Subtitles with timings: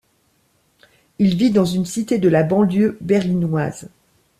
[1.19, 3.87] Il vit dans une cité de la banlieue berlinoise.